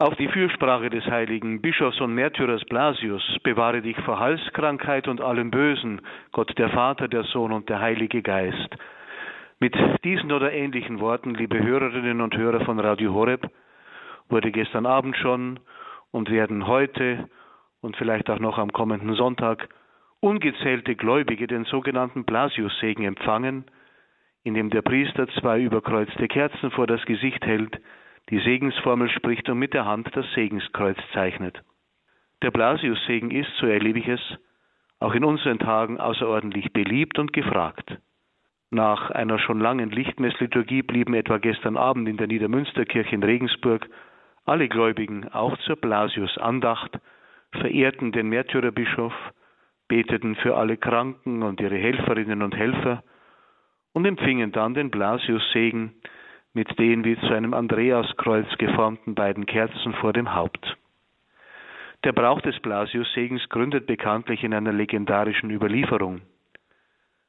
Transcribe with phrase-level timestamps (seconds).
[0.00, 5.50] Auf die Fürsprache des heiligen Bischofs und Märtyrers Blasius bewahre dich vor Halskrankheit und allem
[5.50, 6.00] Bösen,
[6.32, 8.78] Gott der Vater, der Sohn und der Heilige Geist.
[9.58, 13.46] Mit diesen oder ähnlichen Worten, liebe Hörerinnen und Hörer von Radio Horeb,
[14.30, 15.60] wurde gestern Abend schon
[16.12, 17.28] und werden heute
[17.82, 19.68] und vielleicht auch noch am kommenden Sonntag
[20.20, 23.66] ungezählte Gläubige den sogenannten Blasiussegen empfangen,
[24.44, 27.78] indem der Priester zwei überkreuzte Kerzen vor das Gesicht hält,
[28.30, 31.62] die Segensformel spricht und mit der Hand das Segenskreuz zeichnet.
[32.42, 34.20] Der Blasiussegen ist, so erlebe ich es,
[35.00, 37.98] auch in unseren Tagen außerordentlich beliebt und gefragt.
[38.70, 43.88] Nach einer schon langen Lichtmessliturgie blieben etwa gestern Abend in der Niedermünsterkirche in Regensburg
[44.44, 46.98] alle Gläubigen auch zur Blasius-Andacht,
[47.52, 49.12] verehrten den Märtyrerbischof,
[49.88, 53.02] beteten für alle Kranken und ihre Helferinnen und Helfer
[53.92, 55.94] und empfingen dann den Blasiussegen
[56.52, 60.76] mit den wie zu einem Andreaskreuz geformten beiden Kerzen vor dem Haupt.
[62.02, 66.22] Der Brauch des Blasiussegens gründet bekanntlich in einer legendarischen Überlieferung.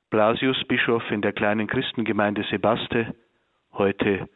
[0.09, 3.13] Blasius, Bischof in der kleinen Christengemeinde Sebaste,
[3.73, 4.27] heute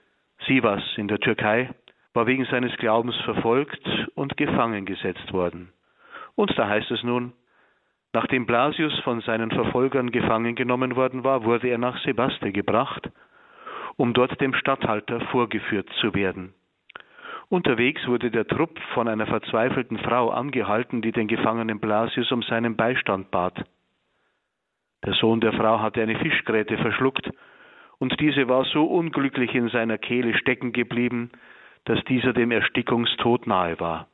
[0.45, 1.69] Sivas in der Türkei,
[2.13, 3.81] war wegen seines Glaubens verfolgt
[4.15, 5.69] und gefangen gesetzt worden.
[6.35, 7.33] Und da heißt es nun,
[8.13, 13.09] nachdem Blasius von seinen Verfolgern gefangen genommen worden war, wurde er nach Sebaste gebracht
[13.97, 16.53] um dort dem Statthalter vorgeführt zu werden.
[17.49, 22.75] Unterwegs wurde der Trupp von einer verzweifelten Frau angehalten, die den Gefangenen Blasius um seinen
[22.75, 23.63] Beistand bat.
[25.05, 27.29] Der Sohn der Frau hatte eine Fischgräte verschluckt,
[27.97, 31.31] und diese war so unglücklich in seiner Kehle stecken geblieben,
[31.85, 34.07] dass dieser dem Erstickungstod nahe war.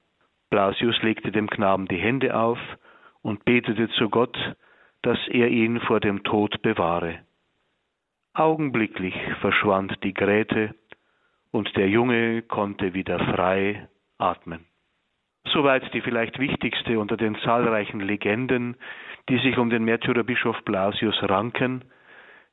[0.50, 2.60] Blasius legte dem Knaben die Hände auf
[3.22, 4.38] und betete zu Gott,
[5.02, 7.20] dass er ihn vor dem Tod bewahre.
[8.34, 10.74] Augenblicklich verschwand die Gräte
[11.52, 14.66] und der Junge konnte wieder frei atmen.
[15.48, 18.78] Soweit die vielleicht wichtigste unter den zahlreichen Legenden,
[19.28, 21.84] die sich um den Märtyrerbischof Blasius ranken,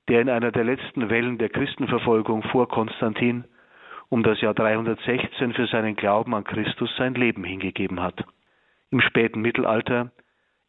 [0.09, 3.45] der in einer der letzten Wellen der Christenverfolgung vor Konstantin
[4.09, 8.25] um das Jahr 316 für seinen Glauben an Christus sein Leben hingegeben hat.
[8.91, 10.11] Im späten Mittelalter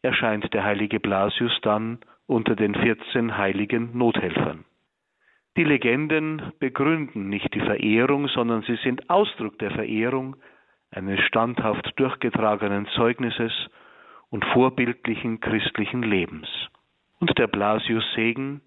[0.02, 4.64] erscheint der heilige Blasius dann unter den 14 heiligen Nothelfern.
[5.60, 10.36] Die Legenden begründen nicht die Verehrung, sondern sie sind Ausdruck der Verehrung
[10.90, 13.52] eines standhaft durchgetragenen Zeugnisses
[14.30, 16.48] und vorbildlichen christlichen Lebens.
[17.18, 18.62] Und der Blasius-Segen,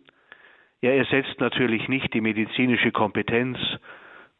[0.81, 3.57] er ersetzt natürlich nicht die medizinische Kompetenz,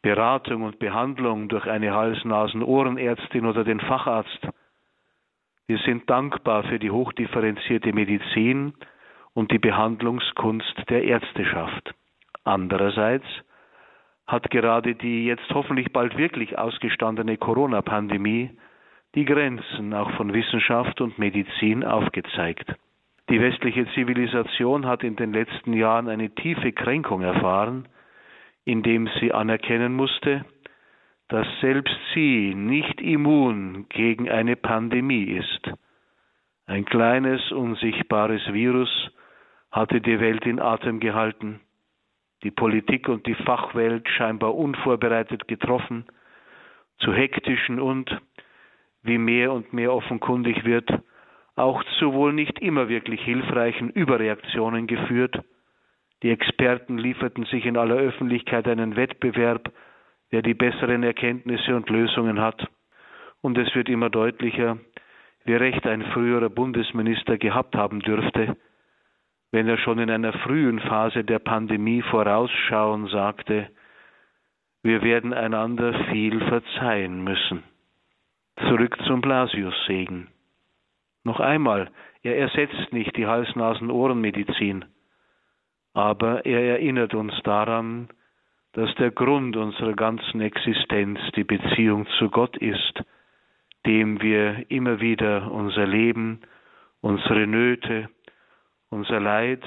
[0.00, 4.48] Beratung und Behandlung durch eine Hals-Nasen-Ohrenärztin oder den Facharzt.
[5.66, 8.74] Wir sind dankbar für die hochdifferenzierte Medizin
[9.32, 11.92] und die Behandlungskunst der Ärzteschaft.
[12.44, 13.26] Andererseits
[14.26, 18.50] hat gerade die jetzt hoffentlich bald wirklich ausgestandene Corona-Pandemie
[19.14, 22.74] die Grenzen auch von Wissenschaft und Medizin aufgezeigt.
[23.30, 27.88] Die westliche Zivilisation hat in den letzten Jahren eine tiefe Kränkung erfahren,
[28.64, 30.44] indem sie anerkennen musste,
[31.28, 35.70] dass selbst sie nicht immun gegen eine Pandemie ist.
[36.66, 39.10] Ein kleines, unsichtbares Virus
[39.70, 41.60] hatte die Welt in Atem gehalten
[42.44, 46.04] die Politik und die Fachwelt scheinbar unvorbereitet getroffen,
[46.98, 48.16] zu hektischen und,
[49.02, 50.88] wie mehr und mehr offenkundig wird,
[51.56, 55.40] auch zu wohl nicht immer wirklich hilfreichen Überreaktionen geführt.
[56.22, 59.72] Die Experten lieferten sich in aller Öffentlichkeit einen Wettbewerb,
[60.30, 62.66] wer die besseren Erkenntnisse und Lösungen hat.
[63.40, 64.78] Und es wird immer deutlicher,
[65.44, 68.56] wie recht ein früherer Bundesminister gehabt haben dürfte,
[69.54, 73.68] wenn er schon in einer frühen Phase der Pandemie vorausschauen sagte,
[74.82, 77.62] wir werden einander viel verzeihen müssen.
[78.66, 80.26] Zurück zum Blasiussegen.
[81.22, 81.88] Noch einmal,
[82.24, 84.86] er ersetzt nicht die Hals-Nasen-Ohren-Medizin,
[85.92, 88.08] aber er erinnert uns daran,
[88.72, 93.04] dass der Grund unserer ganzen Existenz die Beziehung zu Gott ist,
[93.86, 96.40] dem wir immer wieder unser Leben,
[97.02, 98.08] unsere Nöte,
[98.94, 99.62] unser Leid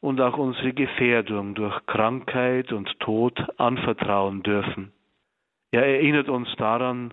[0.00, 4.92] und auch unsere Gefährdung durch Krankheit und Tod anvertrauen dürfen.
[5.72, 7.10] Er erinnert uns daran,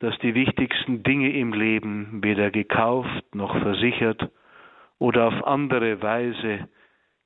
[0.00, 4.30] dass die wichtigsten Dinge im Leben weder gekauft noch versichert
[4.98, 6.68] oder auf andere Weise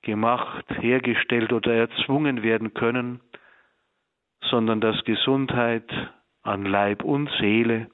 [0.02, 3.20] gemacht, hergestellt oder erzwungen werden können,
[4.42, 5.88] sondern dass Gesundheit
[6.42, 7.88] an Leib und Seele,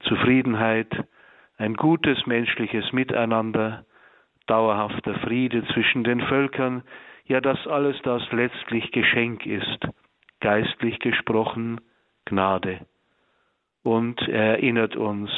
[0.00, 0.90] Zufriedenheit,
[1.56, 3.84] ein gutes menschliches Miteinander,
[4.50, 6.82] dauerhafter Friede zwischen den Völkern,
[7.24, 9.86] ja dass alles das letztlich Geschenk ist,
[10.40, 11.80] geistlich gesprochen
[12.24, 12.80] Gnade.
[13.82, 15.30] und er erinnert uns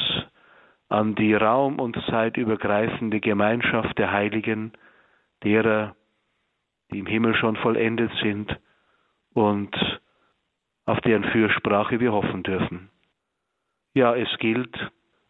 [0.88, 4.72] an die raum- und zeitübergreifende Gemeinschaft der Heiligen,
[5.44, 5.94] derer,
[6.90, 8.58] die im Himmel schon vollendet sind
[9.34, 9.74] und
[10.84, 12.90] auf deren Fürsprache wir hoffen dürfen.
[13.94, 14.76] Ja, es gilt,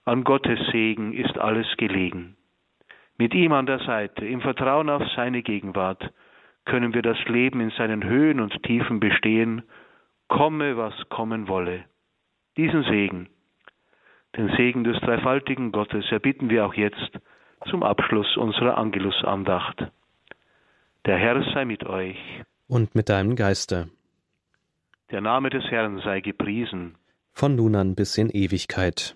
[0.05, 2.37] an Gottes Segen ist alles gelegen.
[3.23, 6.13] Mit ihm an der Seite, im Vertrauen auf seine Gegenwart,
[6.65, 9.63] können wir das Leben in seinen Höhen und Tiefen bestehen,
[10.27, 11.85] komme, was kommen wolle.
[12.57, 13.29] Diesen Segen,
[14.37, 17.13] den Segen des dreifaltigen Gottes, erbitten wir auch jetzt
[17.71, 19.87] zum Abschluss unserer Angelusandacht.
[21.07, 22.19] Der Herr sei mit euch.
[22.67, 23.89] Und mit deinem Geiste.
[25.13, 26.97] Der Name des Herrn sei gepriesen.
[27.31, 29.15] Von nun an bis in Ewigkeit.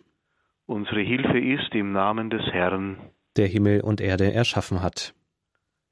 [0.66, 2.98] Unsere Hilfe ist im Namen des Herrn,
[3.36, 5.14] der Himmel und Erde erschaffen hat.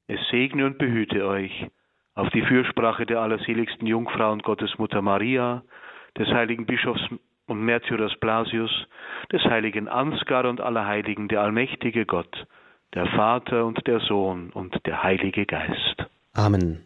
[0.07, 1.67] Es segne und behüte euch
[2.13, 5.63] auf die Fürsprache der allerseligsten Jungfrau und Gottesmutter Maria,
[6.17, 7.01] des heiligen Bischofs
[7.47, 8.71] und Märtyrers Blasius,
[9.31, 12.47] des heiligen Ansgar und aller Heiligen, der allmächtige Gott,
[12.93, 16.05] der Vater und der Sohn und der Heilige Geist.
[16.33, 16.85] Amen.